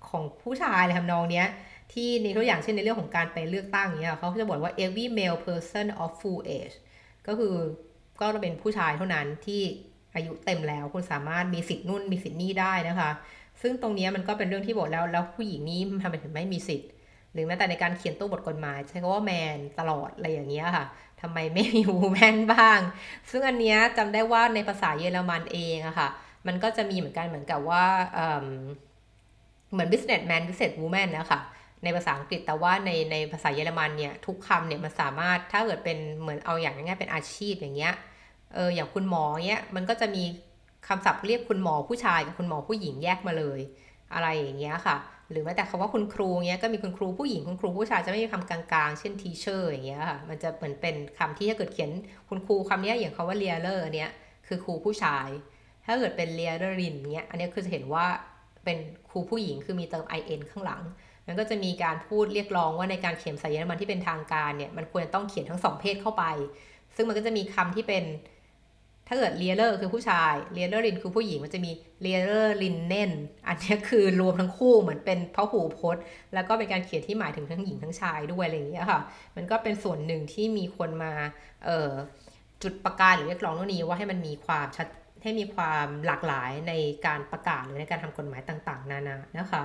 [0.09, 1.47] ของผู้ชายเลยทำนองเนี้ย
[1.93, 6.75] ที่ในตัวอย่างเช่นในเรื่องของการไปเลือกตั้งเนี้ยเขาจะบอกว่า every male person of full age
[7.27, 7.55] ก็คือ
[8.19, 9.61] ก็จะเป็นผู้ชายเท่านั้นที่
[10.15, 13.11] อายุเต็มแล้วคุณสามารถมีสิทธิ์นู่นมีสิทธิ์นี่ได้นะคะ
[13.61, 16.89] ซึ่งตรงนี้มันก็เป็นเรื่องที่บอกแล้วแล้วผู้หญิงนี้ทำไมถึงไม่มีสิทธิ์
[17.33, 20.85] หรือแม้แต่ในการเขียนตัวบทกฎหมาย ใช้คำว่าแมนตลอดอะไรอย่างเงี้ยค่ะ
[21.21, 22.79] ทำไมไม่มีวูแมนบ้าง
[23.29, 26.09] ซึ่งอันเนี้ยจำได้ว่าในภาษาเยอรมันเองอะค่ะ
[26.47, 27.85] มันก็จะมีเหมือนกันเหมือนกับว่า
[29.71, 31.41] เหมือน businessman business woman นะคะ
[31.83, 37.93] ในภาษาอังกฤษแต่ว่าในในภาษาเยอรมันเนี่ยทุกคำเนี่ยมันสามารถถ้าเกิดเป็นเหมือนเอาอย่างง่ายๆเป็นอาชีพอย่างเงี้ย
[38.53, 40.23] เอออย่างคุณหมอเนี้ยมันก็จะมี
[40.87, 43.59] คำศัพท์เรียกคุณหมอผู้ชายกับคุณหมอผู้หญิงแยกมาเลย
[44.13, 44.97] อะไรอย่างเงี้ยค่ะ
[45.33, 51.91] หรือแม้แต่คำว่าคุณครูเงี้ยก็มีคุณครูผู้หญิงคุณครูผู้ชายจะไม่มีคำกลางๆ เช่น teacher อย่างเงี้ยค่ะมันจะเหมือนเป็นคำที่ถ้าเกิดเขียน
[52.29, 54.09] คุณครูคำนี้อย่างคาว่า leader เนี้ย
[54.47, 55.27] คือครูผู้ชาย
[55.85, 58.05] ถ้าเกิดเป็น Lehrerin เงี้ยอันนี้คือจะเห็นว่า
[58.63, 58.77] เป็น
[59.09, 60.83] ครูผู้หญิงคือมีเติม in ข้างหลัง
[61.27, 66.23] มันก็จะมีการพูดเรียกร้องว่าในการเขียนภาษาเยอรมันที่เป็นทางการเนี่ยมันควรต้องเขียนทั้งสองเพศเข้าไป
[66.95, 68.03] ซึ่งมันก็จะมีคำที่เป็น
[69.07, 73.11] ถ้าเกิด Lehrer คือผู้ชาย Lehrerin คือผู้หญิงมันจะมี Lehrerinnen
[73.47, 79.01] อันนี้คือรวมทั้งคู่เหมือนเป็นพหูพจน์ แล้วก็เป็นการเขียนที่หมายถึงทั้งหญิงทั้งชายด้วยอะไรอย่างเงี้ยค่ะ
[79.35, 81.13] มันก็เป็นส่วนหนึ่งที่มีคนมา
[81.65, 81.91] เอ่อ
[82.63, 84.87] จุดประกายหรือเรียกร้องเรื่องนี้ว่าให้มันมีความชัด
[85.23, 86.73] ให้มีความหลากหลายใน
[87.05, 89.63] การประกาศหรือในการทำกฎหมายต่างๆ นานานะคะ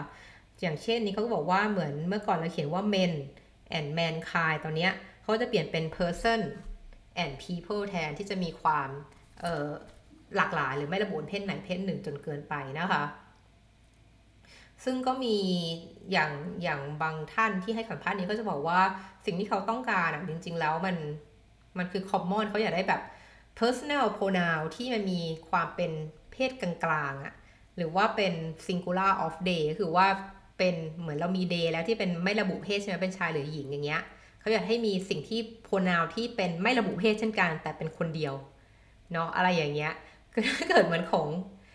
[0.61, 3.12] อย่างเช่นนี้เขาก็บอกว่าเหมือนเมื่อก่อนเราเขียนว่า men
[3.77, 4.88] and mankind ตอนนี้
[5.22, 6.40] เขาจะเปลี่ยนเป็น person
[7.22, 8.88] and people แทนที่จะมีความ
[10.37, 13.05] หลากหลายหรือไม่ระบุเพศไหนเพศหนึ่งจนเกินไปนะคะ
[14.85, 15.37] ซึ่งก็มี
[16.12, 16.31] อย่าง
[16.62, 18.81] อย่างบางท่านที่ให้สัมภาษณ์นี้ก็จะบอกว่า
[19.24, 20.96] สิ่งที่เขาต้องการอะจริง ๆ แล้วมัน
[21.79, 23.03] มันคือ common เขาอยากได้แบบ
[23.59, 25.20] personal pronoun ที่มันมี
[25.51, 25.90] ความเป็น
[26.33, 27.35] เพศกลางๆอะ
[27.77, 28.35] หรือว่าเป็น
[28.66, 30.07] singular of day คือว่า
[30.59, 34.03] เป็นเหมือนเรามี day แล้วที่เป็นไม่ระบุเพศใช่ไหมเป็นชายหรือหญิงอย่างเงี้ย
[34.40, 38.35] เขาอยากให้มีสิ่งที่ pronoun ที่เป็นไม่ระบุเพศเช่นกัน แต่เป็นคนเดียว
[39.12, 39.92] เนาะอะไรอย่างเงี้ย
[40.33, 41.27] คือถ้าเกิดเหมือนของ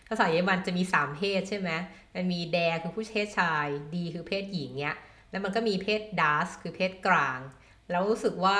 [0.09, 1.69] ภาษาเยอรมันจะมีสามเพศใช่ไหม
[2.15, 4.97] มันมีแดคือผู้เพศชาย ดีคือเพศหญิงเนี้ย
[5.31, 7.39] แล้วมันก็มีเพศดัสคือเพศกลาง
[7.89, 8.59] แล้วรู้สึกว่า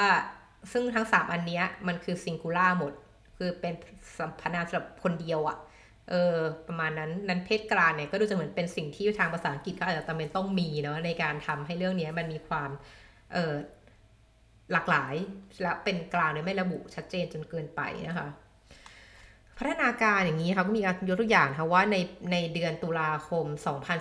[0.71, 2.93] ซึ่งทั้งสามอันเนี้ยมันคือซิงคูล่าหมด
[3.37, 3.73] คือเป็น
[4.17, 5.57] สัมพนาสำหรับคนเดียวอะ่ะ
[6.09, 12.69] เออประมาณนั้นนั้นเพศกลางเนี่ยก็ดูจะเหมือนเป็นสิ่งที่ทางภาษาอังกฤษเขาอาจจะจำเป็นต้องมีเนาะในการทำให้เรื่องนี้มันมีความ
[13.33, 13.53] เออ
[14.71, 15.15] หลากหลาย
[15.61, 18.29] และเป็นกลางเนี่ยไม่ระบุชัดเจนจนเกินไปนะคะ
[19.57, 21.95] พัฒนาการอย่างนี้ค่ะก็มีการยกตัวอย่างค่ะว่าใน
[22.31, 23.45] ในเดือนตุลาคม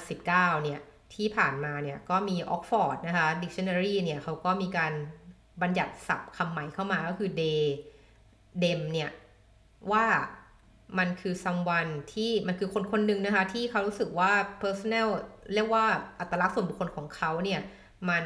[0.04, 0.24] 2019
[0.64, 0.80] เนี่ย
[1.14, 4.92] ที่ผ่านมาเนี่ยก็มีออกฟอร์ดนะคะ Dictionary เนี่ยเขาก็มีการ
[5.62, 7.62] บัญญัติศัพท์คำใหม่เข้ามาก็คือ day
[8.62, 9.10] dem เนี่ย
[9.92, 10.06] ว่า
[10.98, 15.08] มันคือ someone ที่มันคือคนคนหนึ่งนะคะที่เขารู้สึกว่า personal
[15.54, 15.84] เรียกว่า
[16.20, 17.60] อัตลักษณ์ส่วนบุคคลของเขาเนี่ย
[18.10, 18.24] มัน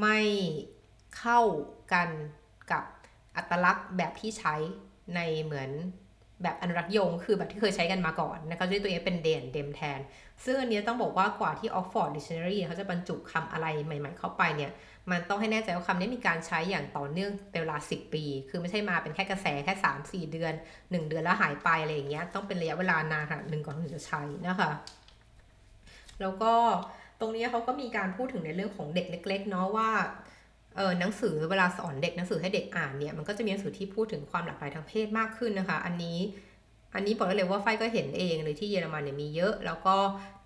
[0.00, 0.18] ไม่
[1.18, 1.40] เข้า
[1.92, 2.08] กัน
[2.72, 2.84] กับ
[3.36, 4.54] อัตลักษณ์แบบที่ใช้
[5.14, 5.70] ในเหมือน
[6.42, 10.00] แบบอนุรักษ์ยงคือแบบที่เคยใช้กันมาก่อนนะคะด้วยตัวเองเป็นเด่นเดมแทน
[10.44, 14.72] ซึ่งอันนี้ต้องบอกว่ากว่าที่ Oxford Dictionary เขาจะบรรจุคำอะไรใหม่ ๆ เข้าไปเนี่ย
[15.10, 24.70] มันต้องให้แน่ใจว่าคำนี้มีการใช้อย่างต่อเนื่องเป็นเวลา 10 ปี คือไม่ใช่มาเป็นแค่กระแสแค่ 3-4 เดือน 1 เดือนแล้วหายไปอะไรอย่างเงี้ยต้องเป็นระยะเวลานานค่ะหนึ่งก่อนถึงจะใช้นะคะ
[26.20, 26.52] แล้วก็
[27.20, 29.90] ตรงนี้เขาก็มีการพูดถึงในเรื่องของเด็กเล็กๆเนาะว่า
[30.76, 36.18] เออหนังสือเวลาสอนเด็กหนังสือให้เด็กอ่านเนี่ยมันก็จะมีหนังสือที่พูดถึงความหลากหลายทางเพศมากขึ้นนะคะ อันนี้
[36.94, 39.96] อันนี้บอกได้เลยว่าไฟก็เห็นเองเลยที่เยอรมันเนี่ยมีเยอะ แล้วก็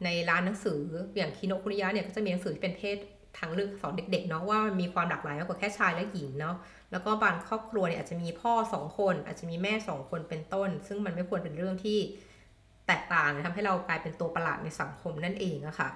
[0.04, 0.80] ในร้านหนังสือ
[1.16, 2.96] อย่างคิโนคุนิยะเนี่ยก็จะมีหนังสือที่เป็นเพศ
[3.38, 6.56] ทางเลือกสอนเด็กๆเนาะว่ามันมีความหลากหลายมากกว่าแค่ชายและหญิงเนาะ
[6.92, 11.98] แล้วก็บางครอบครัวเนี่ยอาจจะมีพ่อสองคน อาจจะมีแม่สองคนเป็นต้น ซึ่งมันไม่ควรเป็นเรื่องที่
[12.86, 15.88] แตกต่างทำให้เรากลายเป็นตัวประหลาดในสังคมนั่นเองอะค่ะ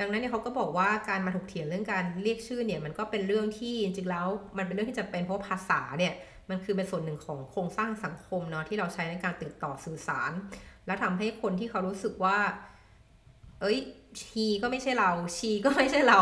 [0.00, 6.14] ดังนั้นเนี่ยเขาก็บอกว่าการมาถกเถียงเรื่องการเรียกชื่อเนี่ยมันก็เป็นเรื่องที่จริงๆแล้ว มันเป็นเรื่องที่จะเป็นเพราะภาษาเนี่ย
[6.50, 10.32] มันคือเป็นส่วนหนึ่งของโครงสร้างสังคมเนาะที่เราใช้ในการติดต่อสื่อสาร
[10.86, 12.38] และทำให้คนที่เขารู้สึกว่า
[13.60, 13.78] เอ้ย
[14.22, 16.20] ชีก็ไม่ใช่เรา ชีก็ไม่ใช่เรา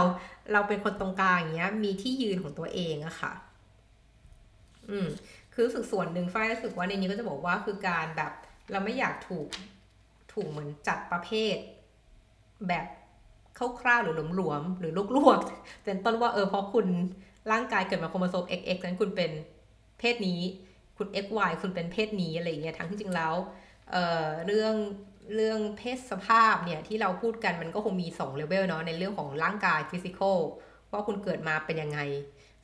[0.53, 3.33] เราเป็นคนตรงกลางอย่างเงี้ยมีที่ยืนของตัวเองอะค่ะ
[4.91, 5.09] อืม
[5.53, 8.33] คือรู้สึกส่วนหนึ่งฝ้ายรู้สึกว่าในนี้ก็จะบอกว่าคือการแบบ
[8.73, 9.49] เราไม่อยากถูก
[10.33, 11.57] ถูกเหมือนจัดประเภท
[12.69, 12.87] แบบ
[13.81, 16.87] คร่าวๆหรือหลวมๆหรือลวกๆเป็นต้นว่าเออเพราะคุณ
[17.53, 19.31] ร่างกายเกิดมาโครโมโซม XX นั้นคุณเป็น
[19.99, 20.41] เพศนี้
[20.99, 23.35] คุณ XY คุณเป็นเพศนี้อะไรเงี้ยทั้งที่จริงแล้ว
[23.91, 24.75] เอ่อเรื่อง
[25.35, 30.39] เรื่องเพศสภาพเนี่ยที่เราพูดกันมันก็คงมี2เลเวลเนาะในเรื่องของร่างกาย physical
[30.93, 32.01] ว่าคุณเกิดมาเป็นยังไง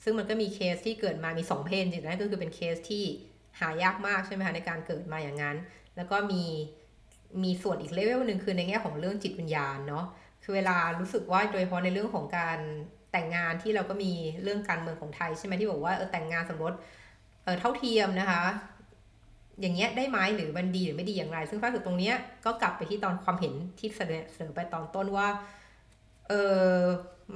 [0.05, 3.05] ซึ่งมันก็มีเคสที่เกิดมามี 2 เพศจริงๆนั่นก็คือเป็นเคสที่
[3.61, 5.57] หายากมากใช่ไหมคะในการเกิดมาอย่างนั้น
[5.97, 6.45] แล้วก็มี
[7.43, 10.05] มีส่วนอีกเลเวลหนึ่งคือในแง่ของเรื่องจิตวิญญาณเนาะ
[10.43, 12.59] คือเวลารู้สึกว่าโดยเฉพาะในเรื่องของการ
[13.13, 16.73] แต่งงานที่เราก็มีเรื่องการเมืองของไทยใช่ไหมที่บอกว่าเออแต่งงานสมรส
[17.43, 18.43] เออเท่าเทียมนะคะ
[19.61, 25.29] อย่างเงี้ยได้ไหมหรือมันดีหรือไม่ดีอย่างไร ซึ่งฝ้ายรู้สึกตรงเนี้ยก็กลับไปที่ตอนความเห็นที่เสนอเสนอไปตอนต้นว่า
[26.29, 26.33] เอ
[26.65, 26.77] อ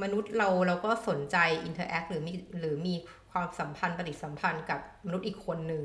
[0.03, 2.95] มนุษย์เราเราก็สนใจ interact หรือมีหรือมี
[3.31, 5.83] ความสัมพันธ์ปฏิสัมพันธ์กับมนุษย์อีกคนหนึ่ง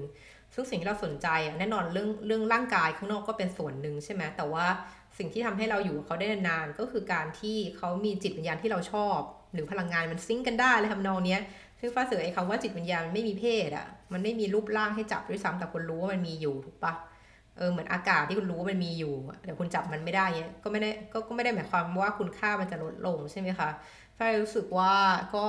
[0.54, 1.28] ซึ่งสิ่งที่เราสนใจ
[1.60, 4.66] แน่นอนเรื่องเรื่องร่างกายข้างนอกก็เป็นส่วนหนึ่งใช่ไหมแต่ว่า
[5.20, 9.20] สิ่งที่ทำให้เราอยู่กับเขาได้นานก็คือการที่เขามีจิตวิญญาณที่เราชอบ
[9.54, 11.42] หรือพลังงานมัน sync กันได้เลยทำนองเนี้ย
[11.80, 16.94] ซึ่งฝ้ายรู้สึกไอ้คำว่าจิตวิญญาณมันไม่มีเพศอะมันไม่มีรูปร่างให้จับด้วยซ้ำแต่คุณรู้ว่ามันมีอยู่ถูกปะ
[17.58, 23.70] เออเหมือนอากาศที่คุณรู้ว่ามันมีอยู่แต่คุณจับมันไม่ได้เนี้ยก็ไม่ได้ก็ก็ไม่ได้หมายความว่าคุณค่ามันจะลดลงใช่ไหมคะ
[24.18, 24.94] ฟ้ารู้สึกว่า
[25.36, 25.46] ก็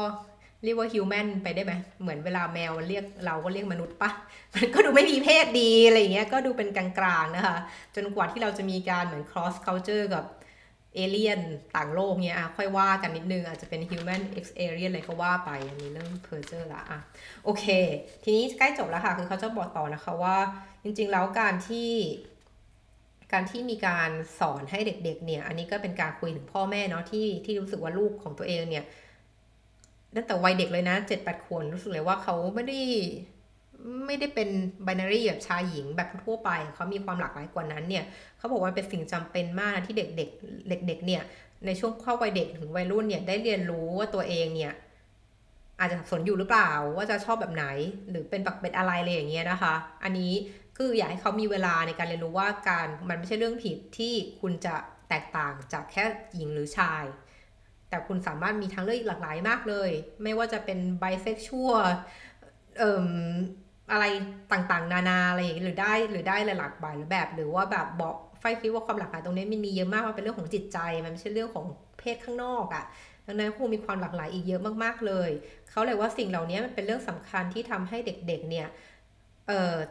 [0.64, 4.10] เรียกว่าฮิวแมนไปได้ไหมเหมือนเวลาแมวมันเรียกเราก็เรียกมนุษย์ปะ
[4.54, 6.88] มันก็ดูไม่มีเพศดีอะไรเงี้ยก็ดูเป็นกลา
[7.22, 7.56] งๆนะคะ
[7.94, 10.24] จนกว่าที่เราจะมีการเหมือน cross culture กับ
[10.94, 11.40] เอเลียน
[11.76, 17.00] ต่างโลกเนี้ยอะค่อยว่ากันนิดนึงอาจจะเป็น human x alien อะไรก็ว่าไปอันนี้เรื่อง p e r j u r ละอะ
[17.44, 17.64] โอเค
[18.24, 20.36] ทีนี้ใกล้จบแล้วค่ะ คือเขาจะบอกต่อนะคะว่า
[20.82, 21.90] จริงๆแล้วการที่
[23.32, 28.84] การที่มีการสอนให้เด็กๆเนี่ย อันนี้ก็เป็นการคุยถึงพ่อแม่เนาะที่ที่รู้สึกว่าลูกของตัวเองเนี่ย
[30.16, 32.80] ตั้งแต่วัยเด็กเลยนะเจ็ดแปดขวบรู้สึกเลยว่าเขาไม่ได้
[34.06, 34.48] ไม่ได้เป็น
[34.86, 38.04] binary แบบชายหญิงแบบทั่วไป เขามีความหลากหลายกว่านั้นเนี่ย
[38.38, 41.22] เขาบอกว่าเป็นสิ่งจำเป็นมากนะที่เด็กๆเด็กๆเนี่ย
[41.66, 44.72] ในช่วงเข้าวัยเด็กถึงวัยรุ่นเนี่ยได้เรียนรู้ว่าตัวเองเนี่ย
[45.80, 47.66] อาจจะสับสนอยู่หรือเปล่าว่าจะชอบแบบไหน
[48.10, 50.32] หรือเป็นปักเป็นอะไรเลยอย่างเงี้ยนะคะ อันนี้
[50.76, 54.74] คืออยากให้เขามีเวลาในการเรียนรู้ว่าการมันไม่ใช่เรื่องผิดที่คุณจะ
[55.08, 57.04] แตกต่างจากแค่หญิงหรือชาย
[57.90, 59.90] แต่คุณสามารถมีทางเลือกอีกหลากหลายมากเลย
[60.22, 61.84] ไม่ว่าจะเป็นไบเซ็กชวล
[62.78, 63.08] เอ่อ
[63.92, 64.04] อะไร
[64.52, 71.64] ต่างๆ นานาอะไรอย่างนี้หรือได้หรือได้หลากหลายแบบ หรือว่าแบบบอกไฟคิดว่าความหลากหลายตรงนี้มันมีเยอะมากมันเป็นเรื่องของจิตใจ มันไม่ใช่เรื่องของ
[71.98, 72.84] เพศข้างนอกอะ่ะ
[73.26, 75.30] ดังนั้นคงมีความหลากหลายอีกเยอะมากๆเลย
[75.70, 78.66] เขาเลยว่าสิ่งเหล่านี้มันเป็นเรื่องสำคัญที่ทำให้เด็กๆเนี่ย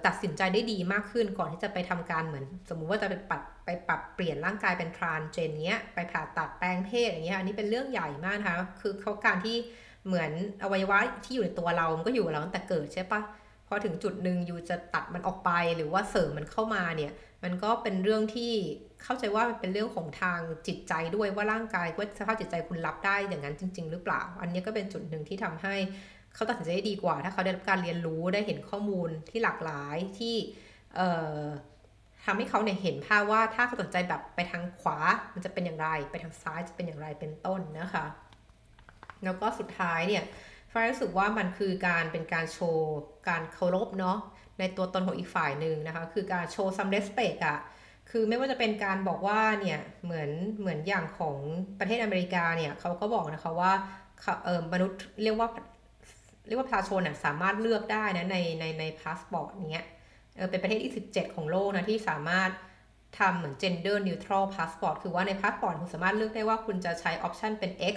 [0.06, 9.58] ตัดสินใจได้ดีมากขึ้นก่อนที่จะไปทำการเหมือน สมมุติว่าจะไปปัดไปปรับเปลี่ยนร่างกายเป็นทรานเจนเนี้ยไปผ่าตัดแปลงเพศอย่างเงี้ยอันนี้เป็นเรื่องใหญ่มากนะคะคือเขาการที่
[10.06, 10.32] เหมือน
[10.64, 13.22] อวัยวะที่อยู่ในตัวเรา มันก็อยู่กับเราตั้งแต่เกิดใช่ปะ
[13.68, 18.54] พอถึงจุดหนึ่งอยู่จะตัดมันออกไปหรือว่าเสริมมันเข้ามาเนี่ยมันก็เป็นเรื่องที่
[19.04, 25.76] เข้าใจว่ามันเป็นเรื่องของทางจิตใจด้วยว่าร่างกายว่าสภาพจิตใจคุณรับได้อย่างนั้นจริง ๆ หรือเปล่า อันนี้ก็เป็นจุดหนึ่งที่ทำให้
[26.36, 30.36] เขาตัดสินใจได้ดีกว่า ถ้าเขาได้รับการเรียนรู้ได้เห็นข้อมูลที่หลากหลายที่
[32.26, 34.98] ทำให้เขาเนี่ยเห็นภาพว่าถ้าเขาสนใจแบบไปทางขวา
[35.34, 38.06] มันจะเป็นอย่างไร ไปทางซ้ายจะเป็นอย่างไรเป็นต้นนะคะ
[39.24, 40.24] แล้วก็สุดท้ายเนี่ย
[40.72, 42.98] ฟ้ารู้สึกว่ามันคือการเป็นการโชว์
[43.30, 44.18] การเคารพเนาะ
[44.60, 47.60] ในตัวตนของอีกฝ่ายหนึ่งนะคะ คือการโชว์ some respect อะ
[48.10, 51.38] คือไม่ว่าจะเป็นการบอกว่าเนี่ยเหมือนเหมือนอย่างของ
[51.80, 53.72] ประเทศอเมริกาเนี่ยเขาก็บอกนะคะว่า
[54.46, 55.50] เออมนุษย์เรียกว่า
[56.50, 59.86] เรียกว่าประชาชนสามารถเลือกได้นะในในในพาสปอร์ตเนี้ย
[60.38, 62.52] เออเป็นประเทศที่ 17 ของโลกนะที่สามารถ
[63.20, 67.96] ทำเหมือน gender neutral passport คือว่าในพาสปอร์ตคุณสามารถเลือกได้ว่าคุณจะใช้ option เป็น X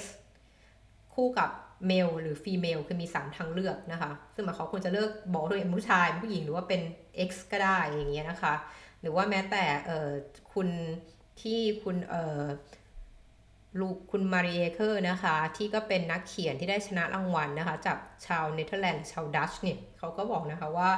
[1.15, 1.51] คู่กับ
[1.87, 6.81] male หรือ female คือมี 3 ทางเลือกนะคะ ซึ่งหมายความคุณจะเลือกบอกตัวเองผู้ชายผู้หญิงหรือว่าเป็น
[7.29, 8.55] X ก็ได้อย่างเงี้ยนะคะ
[9.01, 10.09] หรือว่าแม้แต่เออ
[10.53, 10.69] คุณ
[11.43, 12.43] ที่คุณเออ
[13.81, 20.91] ลูกคุณมาริเอเคอร์นะคะ ที่ก็เป็นนักเขียนที่ได้ชนะรางวัลนะคะ จากชาวเนเธอร์แลนด์ชาวดัตช์เนี่ยเขาก็บอกนะคะว่า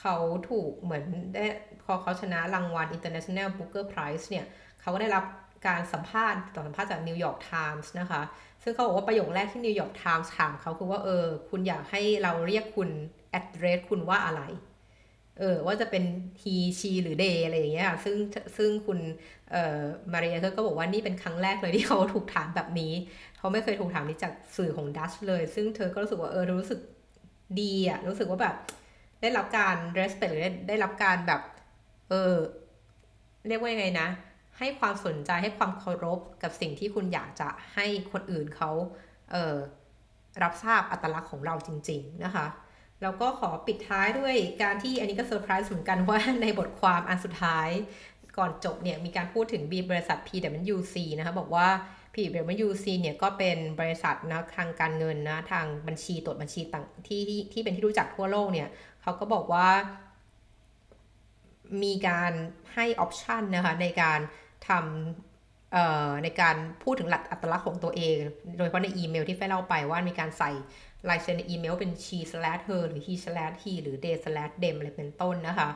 [0.00, 0.16] เขา
[0.50, 1.44] ถูกเหมือนได้
[1.84, 4.46] พอเขาชนะรางวัล International Booker Prize เนี่ย
[4.80, 5.24] เขาก็ได้รับ
[5.66, 8.22] การสัมภาษณ์ต่อสัมภาษณ์จากนิวยอร์กไทมส์นะคะ
[8.62, 12.90] ซึ่งเขาบอกว่าประโยคแรกที่นิวยอร์กไทมส์ถามเขาคือว่า เออ คุณอยากให้เราเรียกคุณ
[13.38, 14.42] address คุณว่าอะไร
[15.38, 16.04] เออว่าจะเป็น
[16.42, 18.16] he she หรือ they อะไรอย่างเงี้ยซึ่ง
[18.56, 18.98] ซึ่งคุณ
[19.50, 19.80] เอ่อ
[20.12, 22.92] มารีเกก็บอกว่านี่เป็นครั้งแรกเลยที่เขาถูกถามแบบนี้
[23.38, 26.80] เขาไม่เคยถูกถามนี้จากสื่อของดัตช์เลย ซึ่งเธอก็รู้สึกว่าเออรู้สึก
[27.60, 28.56] ดีอะรู้สึกว่าแบบ
[29.20, 31.42] ได้รับการ respect หรือได้รับการแบบ
[32.08, 32.34] เออ
[33.48, 34.08] เรียกว่ายังไงนะ
[34.58, 38.70] ให้ความสนใจให้ความเคารพกับสิ่งที่คุณอยากจะให้คนอื่นเขา
[39.32, 39.56] เออ
[40.42, 42.46] รับทราบอัตลักษณ์ของเราจริง ๆ นะคะ
[43.02, 47.68] แล้วก็ขอปิดท้ายด้วยการที่อันนี้ก็เซอร์ไพรส์เหมือนกันว่าในบทความอันสุดท้าย
[48.38, 51.68] ก่อนจบเนี่ยมีการพูดถึงบีบริษัท PwC นะคะบอกว่า
[52.14, 58.68] PwC เนี่ยก็เป็นบริษัทนะทางการเงินนะทางบัญชีตรวจบัญชีต่างที่ที่ที่เป็นที่รู้จักทั่วโลกเนี่ย
[59.02, 59.68] เขาก็บอกว่า
[61.82, 62.32] มีการ
[62.74, 64.18] ให้ option นะคะในการ
[64.68, 68.16] ทำในการพูดถึงหลักอัตลักษณ์ของตัวเอง
[68.56, 70.50] โดยเฉพาะในอีเมลที่ฝ้ายเล่าไปว่ามีการใส่
[71.08, 75.68] ลายเซ็นในอีเมลเป็น she slash her หรือ he slash him หรือ they slash them อะไรเป็นต้นนะคะ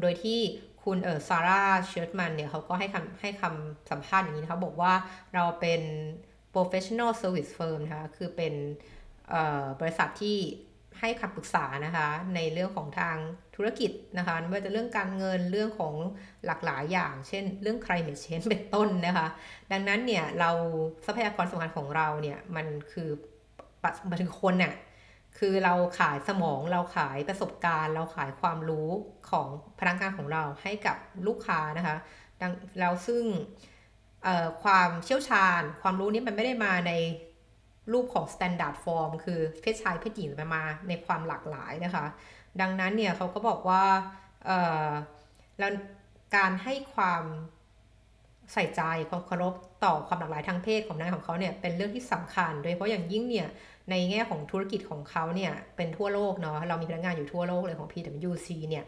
[0.00, 0.40] โดยที่
[0.84, 4.92] คุณเออซาร่าเชิร์ชแมนเนี่ยเขาก็ให้คำให้คำสัมภาษณ์อย่างนี้นะคะบอกว่า
[5.34, 5.82] เราเป็น
[6.54, 8.54] professional service firm นะคะคือเป็น
[9.80, 10.38] บริษัทที่
[11.00, 13.16] ให้คำปรึกษานะคะในเรื่องของทาง
[13.56, 15.94] ธุรกิจนะคะไม่ว่าจะเรื่องการเงินเรื่องของ
[16.46, 19.28] หลากหลายอย่าง เช่น เรื่อง climate change เป็นต้นนะคะ
[19.72, 20.50] ดังนั้นเนี่ยเรา
[21.06, 23.10] ทรัพยากรสำคัญของเราเนี่ยมันคือ
[24.10, 24.74] มาถึงคนเนี่ย
[25.38, 28.88] คือเราขายสมองเราขายประสบการณ์ เราขายความรู้
[29.30, 29.46] ของ
[29.78, 31.96] พนักงานของเราให้กับลูกค้านะคะ
[32.40, 33.24] ดังแล้วซึ่ง
[34.62, 36.92] ความเชี่ยวชาญ ความรู้นี้มันไม่ได้มาใน
[37.92, 42.06] รูปของ standard form คือเพศชายเพศหญิงมาในความหลากหลายนะคะ
[42.60, 43.84] ดังนั้นเนี่ยเขาก็บอกว่า
[45.58, 45.72] แล้ว
[46.36, 47.22] การให้ความ
[48.52, 53.48] ใส่ใจความเคารพ ต่อความหลากหลายทางเพศของนายของเขาเนี่ยเป็นเรื่องที่สำคัญ โดยเฉพาะอย่างยิ่งเนี่ย
[53.90, 58.84] ในแง่ของธุรกิจของเขาเนี่ยเป็นทั่วโลกเนาะเรามีพนักงานอยู่ทั่วโลกเลยของ PwC เนี่ย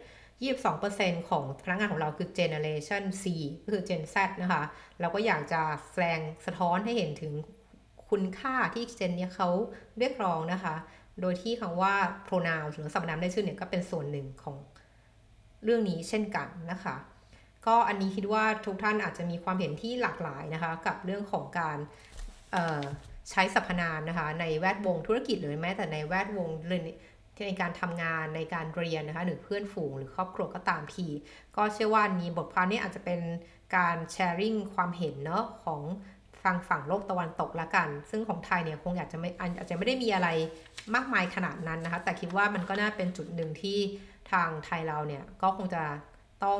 [0.61, 3.25] 22%ของพนักงานของเราคือ Generation C
[3.63, 4.63] ก็คือ Gen Z นะคะ
[4.99, 7.33] เราก็อยากจะแสดงสะท้อนให้เห็นถึง
[8.09, 9.49] คุณค่าที่เจนเนี่ยเขา
[9.99, 10.75] เรียกร้องนะคะ
[11.21, 11.93] โดยที่คำว่า
[12.27, 14.57] pronoun หรือสรรพนามได้ชื่อเนี่ยก็เป็นส่วนหนึ่งของ
[15.63, 16.95] เรื่องนี้เช่นกันนะคะ
[17.65, 21.77] ก็อันนี้คิดว่าทุกท่านอาจจะมีความเห็นที่หลากหลายนะคะ กับเรื่องของการ
[23.29, 26.49] ใช้สรรพนามนะคะในแวดวงธุรกิจหรือแม้แต่ในแวดวง
[27.47, 31.07] ในการทำงานในการเรียนนะคะหรือเพื่อนฝูงหรือครอบครัวก็ตามที
[31.57, 33.21] ก็เชื่อว่านี้บทความนี้อาจจะเป็น
[33.77, 35.81] การแชร์ริ่งความเห็นเนาะของ
[36.43, 40.29] ทางฝั่งโลกตะวันตกละกัน ซึ่งของไทยเนี่ยคงอาจจะไม่อาจจะไม่ได้มีอะไร
[40.95, 43.77] มากมายขนาดนั้นนะคะ แต่คิดว่ามันก็น่าเป็นจุดหนึ่งที่
[44.31, 45.83] ทางไทยเราเนี่ยก็คงจะ
[46.43, 46.59] ต้อง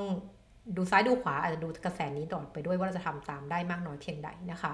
[0.75, 4.73] ดูซ้ายดูขวาอาจจะดูกระแสนี้ตลอดไปด้วยว่าเราจะทำตามได้มากน้อยเพียงใดนะคะ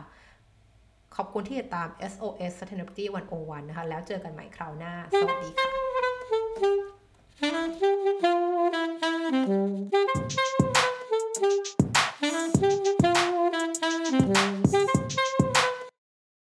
[1.16, 3.06] ขอบคุณที่ติดตาม SOS Sustainability
[3.38, 5.68] 101 นะคะ แล้วเจอกันใหม่คราวหน้า สวัสดีค่ะ
[12.60, 13.17] Thank you.